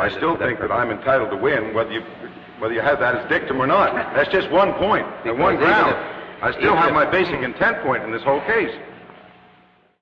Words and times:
I 0.00 0.08
still 0.08 0.36
think 0.36 0.60
that 0.60 0.72
I'm 0.72 0.90
entitled 0.90 1.30
to 1.30 1.36
win, 1.36 1.74
whether 1.74 1.92
you 1.92 2.02
whether 2.58 2.74
you 2.74 2.80
have 2.80 3.00
that 3.00 3.14
as 3.16 3.28
dictum 3.28 3.60
or 3.60 3.66
not. 3.66 3.94
That's 4.14 4.30
just 4.30 4.50
one 4.50 4.74
point, 4.74 5.06
and 5.24 5.38
one 5.38 5.56
ground. 5.56 5.92
if- 5.92 6.42
I 6.42 6.52
still 6.52 6.74
have 6.74 6.92
my 6.92 7.04
basic 7.04 7.40
intent 7.42 7.82
point 7.82 8.02
in 8.02 8.12
this 8.12 8.22
whole 8.22 8.40
case. 8.42 8.72